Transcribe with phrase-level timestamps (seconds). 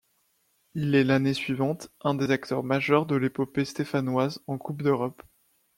[0.73, 5.21] Il est l'année suivante un des acteurs majeurs de l'épopée stéphanoise en coupe d'Europe.